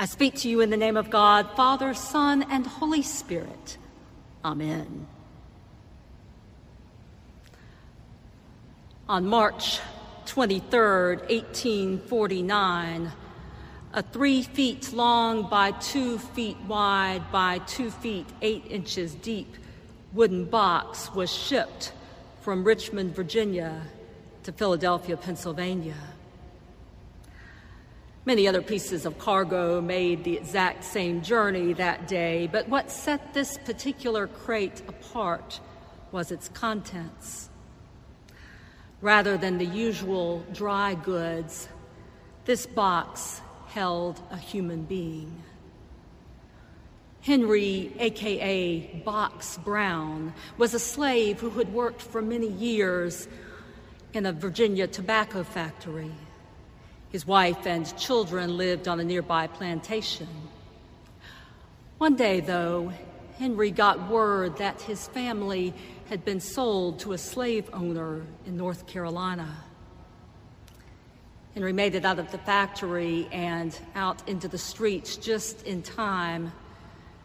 [0.00, 3.78] I speak to you in the name of God, Father, Son, and Holy Spirit.
[4.44, 5.08] Amen.
[9.08, 9.80] On March
[10.26, 13.10] 23, 1849,
[13.94, 19.56] a three feet long by two feet wide by two feet eight inches deep
[20.12, 21.92] wooden box was shipped
[22.42, 23.82] from Richmond, Virginia
[24.44, 25.96] to Philadelphia, Pennsylvania.
[28.28, 33.32] Many other pieces of cargo made the exact same journey that day, but what set
[33.32, 35.60] this particular crate apart
[36.12, 37.48] was its contents.
[39.00, 41.70] Rather than the usual dry goods,
[42.44, 45.42] this box held a human being.
[47.22, 53.26] Henry, aka Box Brown, was a slave who had worked for many years
[54.12, 56.12] in a Virginia tobacco factory.
[57.10, 60.28] His wife and children lived on a nearby plantation.
[61.96, 62.92] One day, though,
[63.38, 65.72] Henry got word that his family
[66.10, 69.64] had been sold to a slave owner in North Carolina.
[71.54, 76.52] Henry made it out of the factory and out into the streets just in time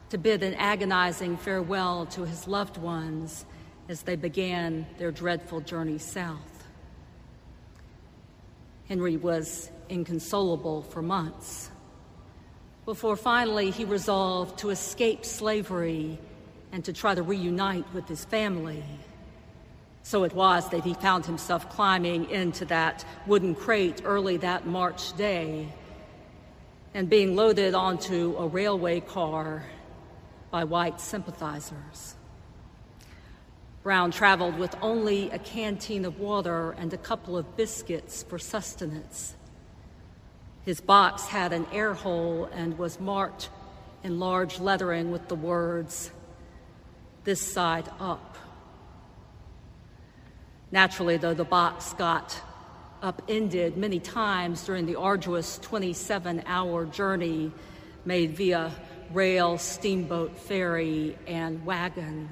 [0.09, 3.45] to bid an agonizing farewell to his loved ones
[3.89, 6.63] as they began their dreadful journey south.
[8.87, 11.69] Henry was inconsolable for months
[12.85, 16.19] before finally he resolved to escape slavery
[16.71, 18.83] and to try to reunite with his family.
[20.01, 25.15] So it was that he found himself climbing into that wooden crate early that March
[25.15, 25.69] day
[26.93, 29.63] and being loaded onto a railway car
[30.51, 32.15] by white sympathizers.
[33.81, 39.35] Brown traveled with only a canteen of water and a couple of biscuits for sustenance.
[40.65, 43.49] His box had an air hole and was marked
[44.03, 46.11] in large lettering with the words,
[47.23, 48.37] This side up.
[50.71, 52.41] Naturally, though, the box got
[53.01, 57.51] upended many times during the arduous 27 hour journey
[58.05, 58.71] made via
[59.11, 62.29] rail, steamboat, ferry, and wagon.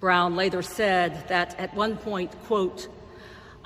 [0.00, 2.88] Brown later said that at one point, quote,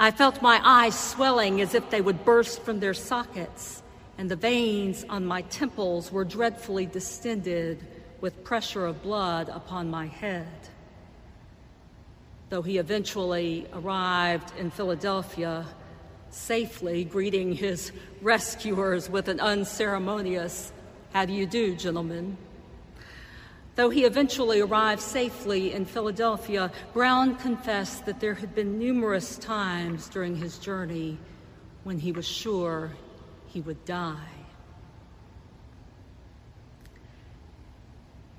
[0.01, 3.83] I felt my eyes swelling as if they would burst from their sockets,
[4.17, 7.85] and the veins on my temples were dreadfully distended
[8.21, 10.47] with pressure of blood upon my head.
[12.49, 15.67] Though he eventually arrived in Philadelphia
[16.31, 17.91] safely, greeting his
[18.23, 20.73] rescuers with an unceremonious,
[21.13, 22.37] How do you do, gentlemen?
[23.79, 30.09] Though he eventually arrived safely in Philadelphia, Brown confessed that there had been numerous times
[30.09, 31.17] during his journey
[31.85, 32.91] when he was sure
[33.47, 34.33] he would die.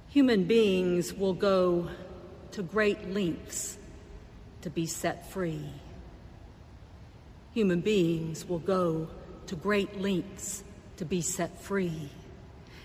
[0.09, 1.87] Human beings will go
[2.51, 3.77] to great lengths
[4.63, 5.69] to be set free.
[7.53, 9.07] Human beings will go
[9.45, 10.65] to great lengths
[10.97, 12.09] to be set free.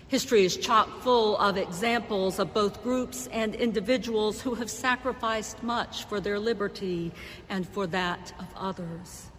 [0.07, 6.03] History is chock full of examples of both groups and individuals who have sacrificed much
[6.03, 7.11] for their liberty
[7.49, 9.31] and for that of others.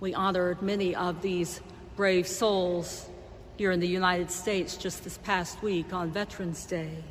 [0.00, 1.62] We honored many of these
[1.96, 3.08] brave souls
[3.56, 7.02] here in the United States just this past week on Veterans Day.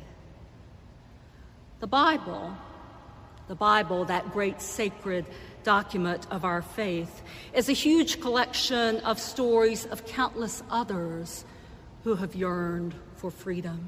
[1.80, 2.56] The Bible,
[3.48, 5.26] the Bible, that great sacred
[5.64, 7.22] document of our faith,
[7.52, 11.44] is a huge collection of stories of countless others
[12.04, 13.80] who have yearned for freedom.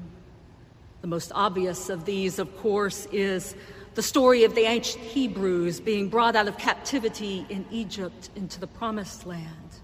[1.01, 3.55] The most obvious of these, of course, is
[3.93, 8.67] the story of the ancient Hebrews being brought out of captivity in Egypt into the
[8.67, 9.79] promised land.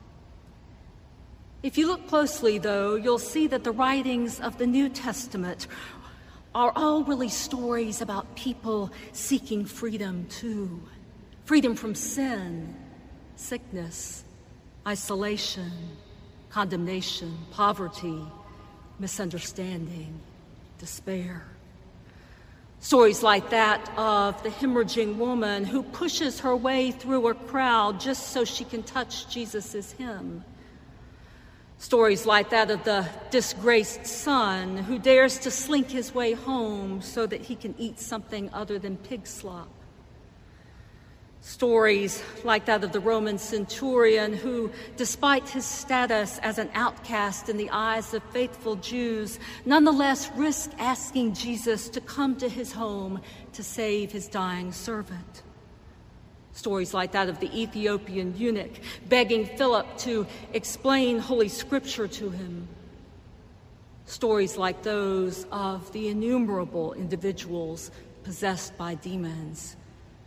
[1.61, 5.67] If you look closely, though, you'll see that the writings of the New Testament
[6.55, 10.81] are all really stories about people seeking freedom too
[11.45, 12.73] freedom from sin,
[13.35, 14.23] sickness,
[14.87, 15.71] isolation,
[16.53, 18.21] condemnation, poverty,
[18.99, 20.19] misunderstanding,
[20.77, 21.43] despair.
[22.79, 28.27] Stories like that of the hemorrhaging woman who pushes her way through a crowd just
[28.27, 30.43] so she can touch Jesus' hem.
[31.79, 37.25] Stories like that of the disgraced son who dares to slink his way home so
[37.25, 39.69] that he can eat something other than pig slop.
[41.43, 47.57] Stories like that of the Roman centurion who, despite his status as an outcast in
[47.57, 53.19] the eyes of faithful Jews, nonetheless risked asking Jesus to come to his home
[53.51, 55.43] to save his dying servant.
[56.53, 58.79] Stories like that of the Ethiopian eunuch
[59.09, 62.69] begging Philip to explain Holy Scripture to him.
[64.05, 67.91] Stories like those of the innumerable individuals
[68.23, 69.75] possessed by demons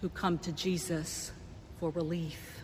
[0.01, 1.33] who come to Jesus
[1.81, 2.63] for relief.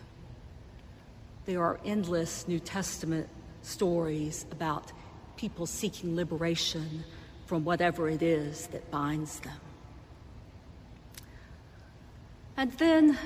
[1.45, 3.27] There are endless New Testament
[3.61, 4.91] stories about
[5.35, 7.03] people seeking liberation
[7.45, 9.59] from whatever it is that binds them.
[12.55, 13.17] And then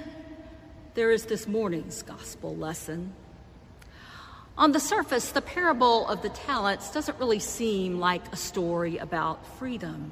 [0.94, 3.14] there is this morning's gospel lesson.
[4.58, 9.46] On the surface, the parable of the talents doesn't really seem like a story about
[9.60, 10.12] freedom.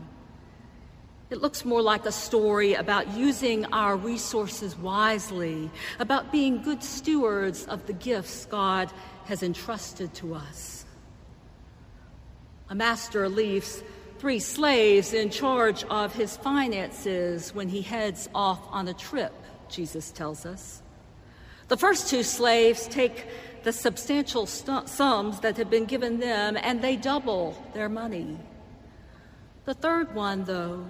[1.29, 7.65] It looks more like a story about using our resources wisely, about being good stewards
[7.65, 8.91] of the gifts God
[9.25, 10.85] has entrusted to us.
[12.69, 13.83] A master leaves
[14.19, 19.33] three slaves in charge of his finances when he heads off on a trip,
[19.67, 20.81] Jesus tells us.
[21.67, 23.27] The first two slaves take
[23.63, 28.37] the substantial st- sums that have been given them and they double their money.
[29.65, 30.85] The third one, though,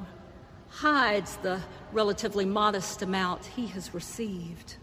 [0.69, 4.75] hides the relatively modest amount he has received.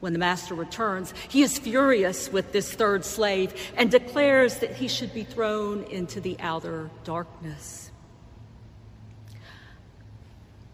[0.00, 4.88] When the master returns, he is furious with this third slave and declares that he
[4.88, 7.90] should be thrown into the outer darkness.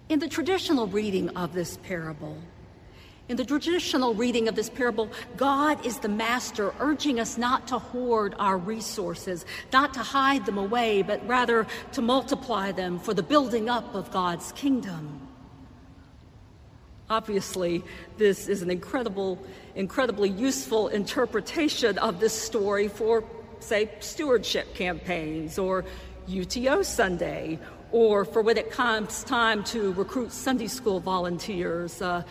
[0.09, 2.37] In the traditional reading of this parable,
[3.29, 7.79] in the traditional reading of this parable, God is the master, urging us not to
[7.79, 13.23] hoard our resources, not to hide them away, but rather to multiply them for the
[13.23, 15.21] building up of God's kingdom.
[17.09, 17.85] Obviously,
[18.17, 19.39] this is an incredible,
[19.75, 23.23] incredibly useful interpretation of this story for,
[23.61, 25.85] say, stewardship campaigns or
[26.27, 27.59] UTO Sunday,
[27.93, 32.23] or for when it comes time to recruit Sunday school volunteers, uh,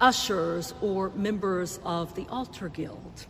[0.00, 3.26] ushers, or members of the altar guild.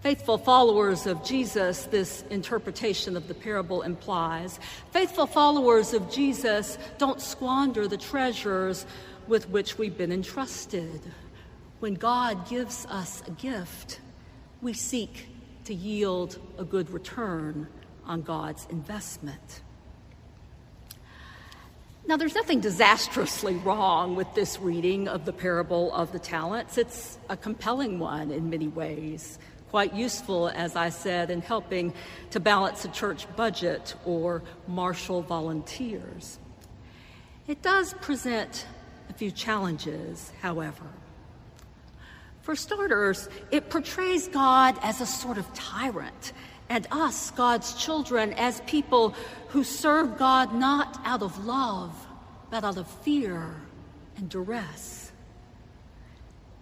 [0.00, 4.60] Faithful followers of Jesus, this interpretation of the parable implies,
[4.90, 8.84] faithful followers of Jesus don't squander the treasures
[9.26, 11.00] with which we've been entrusted.
[11.80, 14.00] When God gives us a gift,
[14.60, 15.28] we seek
[15.64, 17.66] to yield a good return
[18.04, 19.62] on God's investment.
[22.06, 26.76] Now, there's nothing disastrously wrong with this reading of the parable of the talents.
[26.76, 29.38] It's a compelling one in many ways,
[29.70, 31.94] quite useful, as I said, in helping
[32.32, 36.38] to balance a church budget or marshal volunteers.
[37.46, 38.66] It does present
[39.08, 40.84] a few challenges, however.
[42.42, 46.34] For starters, it portrays God as a sort of tyrant,
[46.68, 49.14] and us, God's children, as people
[49.48, 51.94] who serve God not out of love,
[52.50, 53.54] but out of fear
[54.16, 55.12] and duress.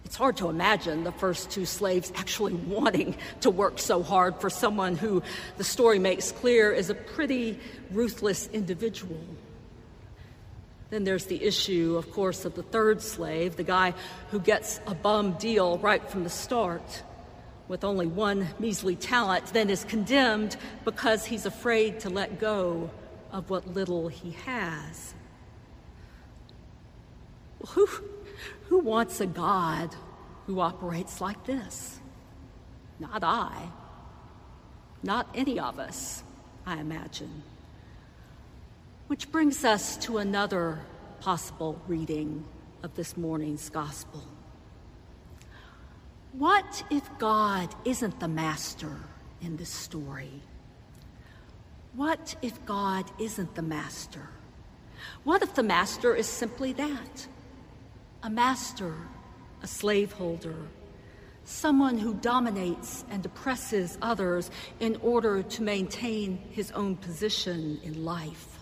[0.05, 4.49] It's hard to imagine the first two slaves actually wanting to work so hard for
[4.49, 5.23] someone who
[5.57, 7.59] the story makes clear is a pretty
[7.91, 9.19] ruthless individual.
[10.89, 13.95] Then there's the issue, of course, of the third slave, the guy
[14.29, 17.01] who gets a bum deal right from the start
[17.67, 22.89] with only one measly talent, then is condemned because he's afraid to let go
[23.31, 25.13] of what little he has.
[27.69, 27.87] Who,
[28.67, 29.95] who wants a God
[30.45, 31.99] who operates like this?
[32.99, 33.69] Not I.
[35.01, 36.23] Not any of us,
[36.65, 37.43] I imagine.
[39.07, 40.79] Which brings us to another
[41.19, 42.45] possible reading
[42.83, 44.23] of this morning's gospel.
[46.33, 48.91] What if God isn't the master
[49.39, 50.41] in this story?
[51.95, 54.29] What if God isn't the master?
[55.23, 57.27] What if the master is simply that?
[58.23, 58.95] A master,
[59.61, 60.55] a slaveholder,
[61.45, 64.49] someone who dominates and oppresses others
[64.79, 68.52] in order to maintain his own position in life.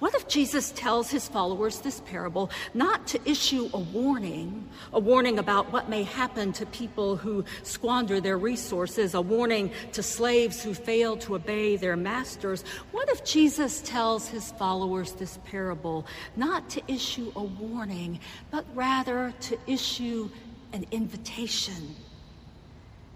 [0.00, 5.38] What if Jesus tells his followers this parable not to issue a warning, a warning
[5.38, 10.74] about what may happen to people who squander their resources, a warning to slaves who
[10.74, 12.64] fail to obey their masters?
[12.90, 18.18] What if Jesus tells his followers this parable not to issue a warning,
[18.50, 20.28] but rather to issue
[20.72, 21.94] an invitation?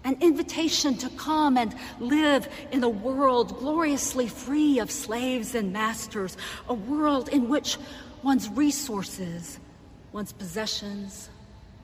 [0.03, 6.37] An invitation to come and live in a world gloriously free of slaves and masters,
[6.67, 7.77] a world in which
[8.23, 9.59] one's resources,
[10.11, 11.29] one's possessions,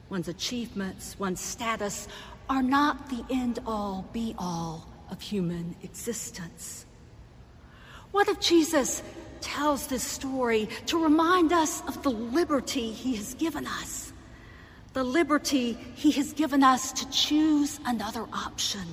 [0.10, 2.08] one's achievements, one's status
[2.50, 6.86] are not the end all be all of human existence.
[8.12, 9.04] What if Jesus
[9.42, 14.05] tells this story to remind us of the liberty he has given us?
[14.96, 18.88] The liberty He has given us to choose another option.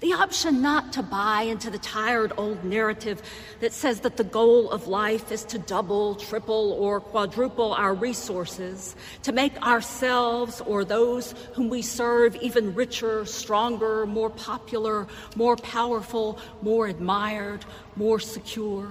[0.00, 3.22] The option not to buy into the tired old narrative
[3.60, 8.96] that says that the goal of life is to double, triple, or quadruple our resources,
[9.22, 16.40] to make ourselves or those whom we serve even richer, stronger, more popular, more powerful,
[16.60, 17.64] more admired,
[17.94, 18.88] more secure.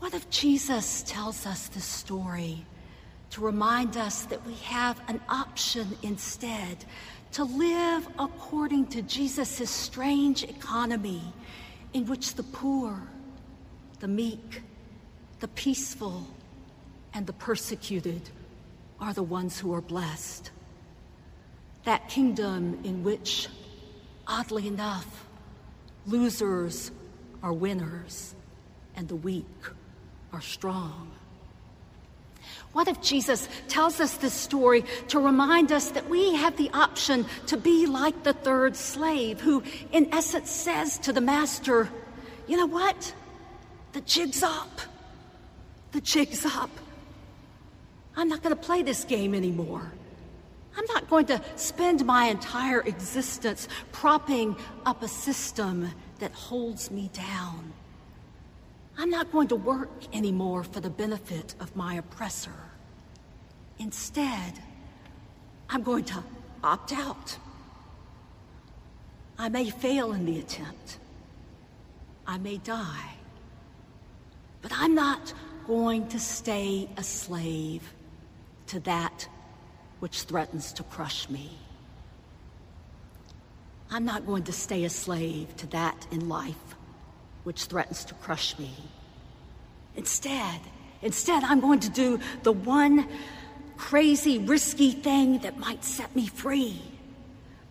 [0.00, 2.66] What if Jesus tells us this story
[3.32, 6.84] to remind us that we have an option instead?
[7.32, 11.22] to live according to Jesus' strange economy
[11.94, 13.08] in which the poor,
[14.00, 14.62] the meek,
[15.40, 16.26] the peaceful,
[17.14, 18.28] and the persecuted
[19.00, 20.50] are the ones who are blessed.
[21.84, 23.48] That kingdom in which,
[24.26, 25.26] oddly enough,
[26.06, 26.90] losers
[27.42, 28.34] are winners
[28.94, 29.46] and the weak
[30.34, 31.10] are strong.
[32.72, 37.26] What if Jesus tells us this story to remind us that we have the option
[37.46, 39.62] to be like the third slave who,
[39.92, 41.90] in essence, says to the master,
[42.46, 43.14] You know what?
[43.92, 44.80] The jig's up.
[45.92, 46.70] The jig's up.
[48.16, 49.92] I'm not going to play this game anymore.
[50.76, 57.10] I'm not going to spend my entire existence propping up a system that holds me
[57.12, 57.74] down.
[59.02, 62.54] I'm not going to work anymore for the benefit of my oppressor.
[63.80, 64.60] Instead,
[65.68, 66.22] I'm going to
[66.62, 67.36] opt out.
[69.36, 71.00] I may fail in the attempt.
[72.28, 73.14] I may die.
[74.60, 75.34] But I'm not
[75.66, 77.82] going to stay a slave
[78.68, 79.26] to that
[79.98, 81.50] which threatens to crush me.
[83.90, 86.76] I'm not going to stay a slave to that in life
[87.44, 88.70] which threatens to crush me.
[89.96, 90.60] Instead,
[91.02, 93.08] instead, I'm going to do the one
[93.76, 96.80] crazy, risky thing that might set me free.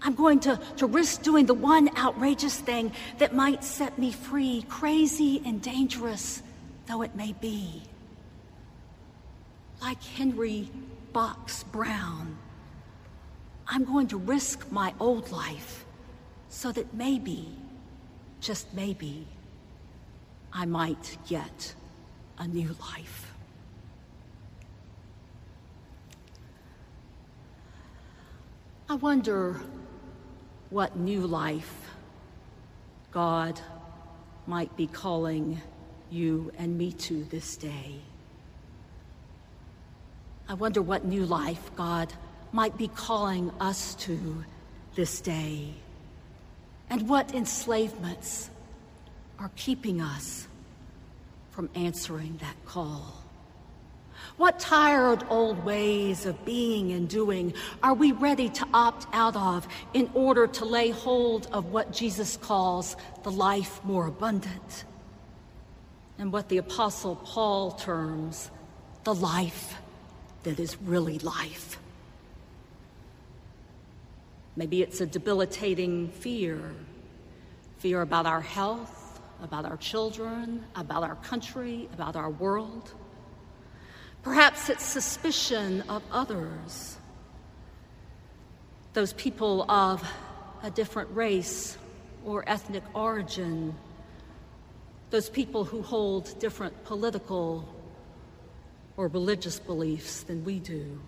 [0.02, 4.66] I'm going to, to risk doing the one outrageous thing that might set me free,
[4.68, 6.42] crazy and dangerous
[6.92, 7.84] though it may be.
[9.82, 10.70] Like Henry
[11.14, 12.38] Box Brown,
[13.68, 15.86] I'm going to risk my old life
[16.50, 17.48] so that maybe,
[18.42, 19.26] just maybe,
[20.54, 21.74] I might get
[22.38, 23.34] a new life.
[28.90, 29.62] I wonder
[30.70, 31.90] what new life
[33.12, 33.60] God
[34.48, 35.62] might be calling
[36.10, 37.96] you and me to this day.
[40.50, 42.14] I wonder what new life God
[42.52, 44.44] might be calling us to
[44.96, 45.74] this day,
[46.90, 48.50] and what enslavements
[49.42, 50.48] are keeping us
[51.50, 53.18] from answering that call.
[54.38, 59.68] What tired old ways of being and doing are we ready to opt out of
[59.96, 64.86] in order to lay hold of what Jesus calls the life more abundant?
[66.20, 68.52] And what the Apostle Paul terms
[69.06, 69.76] the life
[70.44, 71.80] that is really life.
[74.56, 76.76] Maybe it's a debilitating fear
[77.82, 79.01] fear about our health,
[79.42, 82.94] about our children, about our country, about our world.
[84.24, 86.98] Perhaps it's suspicion of others,
[88.94, 90.08] those people of
[90.64, 91.78] a different race
[92.24, 93.76] or ethnic origin,
[95.10, 97.68] those people who hold different political
[98.98, 101.00] or religious beliefs than we do.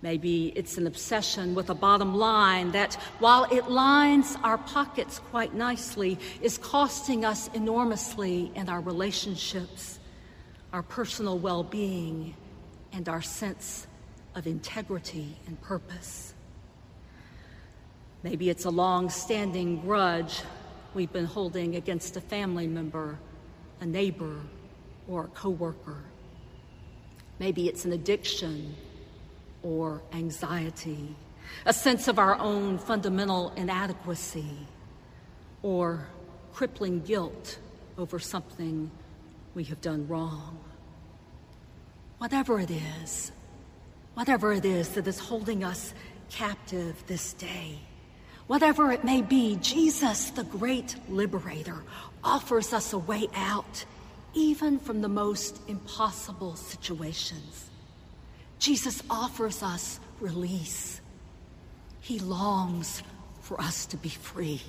[0.00, 5.54] Maybe it's an obsession with a bottom line that, while it lines our pockets quite
[5.54, 9.98] nicely, is costing us enormously in our relationships
[10.72, 12.34] our personal well being,
[12.92, 13.86] and our sense
[14.34, 16.34] of integrity and purpose.
[18.22, 20.42] Maybe it's a long standing grudge
[20.94, 23.18] we've been holding against a family member,
[23.80, 24.40] a neighbor,
[25.08, 26.02] or a coworker.
[27.38, 28.74] Maybe it's an addiction
[29.68, 31.14] or anxiety,
[31.66, 34.66] a sense of our own fundamental inadequacy,
[35.62, 36.08] or
[36.54, 37.58] crippling guilt
[37.98, 38.90] over something
[39.54, 40.58] we have done wrong.
[42.16, 43.30] Whatever it is,
[44.14, 45.92] whatever it is that is holding us
[46.30, 47.78] captive this day,
[48.46, 51.84] whatever it may be, Jesus, the great liberator,
[52.24, 53.84] offers us a way out,
[54.32, 57.67] even from the most impossible situations.
[58.58, 61.00] Jesus offers us release.
[62.00, 63.02] He longs
[63.40, 64.62] for us to be free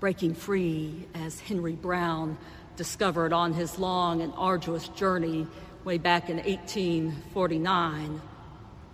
[0.00, 2.38] breaking free, as Henry Brown
[2.76, 5.46] discovered on his long and arduous journey
[5.84, 8.20] way back in 1849,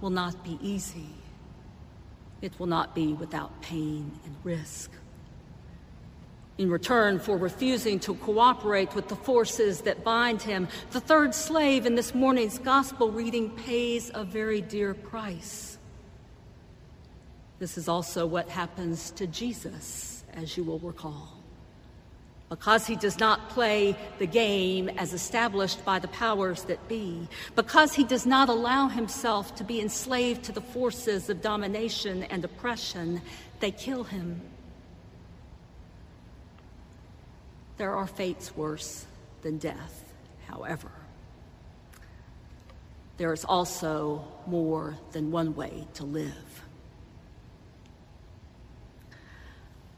[0.00, 1.09] will not be easy.
[2.42, 4.90] It will not be without pain and risk.
[6.59, 11.85] In return for refusing to cooperate with the forces that bind him, the third slave
[11.85, 15.77] in this morning's gospel reading pays a very dear price.
[17.59, 21.37] This is also what happens to Jesus, as you will recall.
[22.49, 27.95] Because he does not play the game as established by the powers that be, because
[27.95, 33.21] he does not allow himself to be enslaved to the forces of domination and oppression,
[33.61, 34.41] they kill him.
[37.76, 39.04] There are fates worse
[39.42, 40.04] than death,
[40.47, 40.90] however.
[43.18, 46.62] There is also more than one way to live.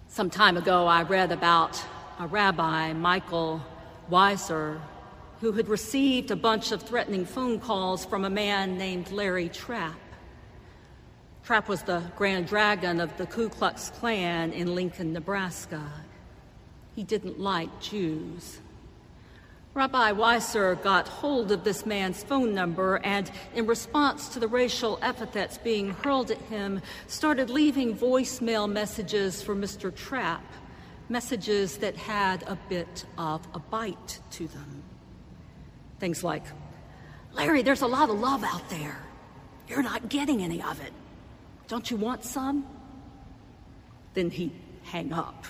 [0.08, 1.80] Some time ago, I read about
[2.18, 3.64] a rabbi, Michael
[4.10, 4.80] Weisser,
[5.40, 9.98] who had received a bunch of threatening phone calls from a man named Larry Trapp.
[11.44, 15.82] Trapp was the Grand Dragon of the Ku Klux Klan in Lincoln, Nebraska.
[16.98, 18.58] He didn't like Jews.
[19.72, 24.98] Rabbi Weisser got hold of this man's phone number and, in response to the racial
[25.00, 29.94] epithets being hurled at him, started leaving voicemail messages for Mr.
[29.94, 30.42] Trapp,
[31.08, 34.82] messages that had a bit of a bite to them.
[36.00, 36.42] Things like,
[37.32, 38.98] Larry, there's a lot of love out there.
[39.68, 40.92] You're not getting any of it.
[41.68, 42.66] Don't you want some?
[44.14, 44.50] Then he'd
[44.82, 45.46] hang up.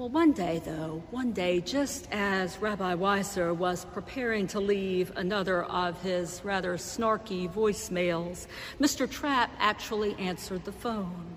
[0.00, 5.64] Well, one day, though, one day, just as Rabbi Weisser was preparing to leave another
[5.64, 8.46] of his rather snarky voicemails,
[8.80, 9.06] Mr.
[9.06, 11.36] Trapp actually answered the phone.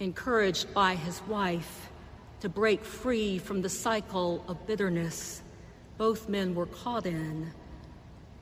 [0.00, 1.92] Encouraged by his wife
[2.40, 5.42] to break free from the cycle of bitterness
[5.96, 7.52] both men were caught in,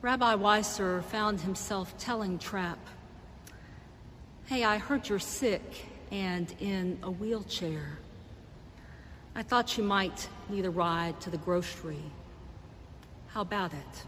[0.01, 2.79] Rabbi Weisser found himself telling Trapp,
[4.47, 7.99] Hey, I heard you're sick and in a wheelchair.
[9.35, 12.03] I thought you might need a ride to the grocery.
[13.27, 14.05] How about it?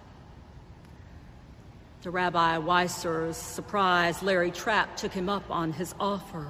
[2.01, 6.47] To Rabbi Weisser's surprise, Larry Trapp took him up on his offer.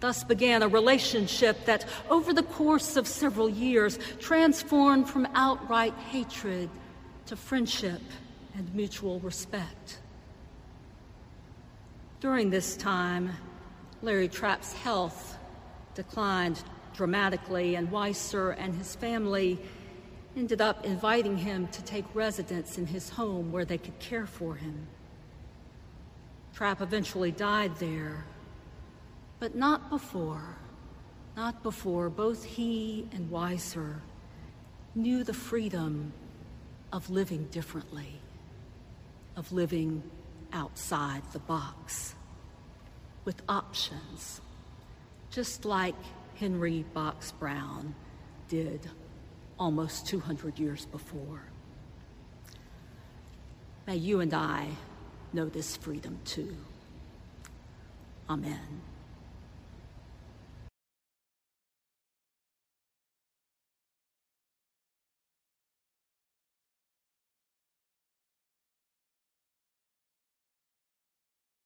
[0.00, 6.68] Thus began a relationship that, over the course of several years, transformed from outright hatred
[7.26, 8.00] to friendship
[8.54, 9.98] and mutual respect.
[12.20, 13.30] During this time,
[14.02, 15.38] Larry Trapp's health
[15.94, 16.62] declined
[17.00, 19.58] dramatically, and Weisser and his family
[20.36, 24.54] ended up inviting him to take residence in his home where they could care for
[24.54, 24.86] him.
[26.52, 28.26] Trapp eventually died there,
[29.38, 30.58] but not before,
[31.38, 34.00] not before both he and Weisser
[34.94, 36.12] knew the freedom
[36.92, 38.20] of living differently,
[39.36, 40.02] of living
[40.52, 42.14] outside the box,
[43.24, 44.42] with options,
[45.30, 45.96] just like
[46.40, 47.94] Henry Box Brown
[48.48, 48.88] did
[49.58, 51.42] almost 200 years before.
[53.86, 54.68] May you and I
[55.34, 56.56] know this freedom too.
[58.30, 58.80] Amen.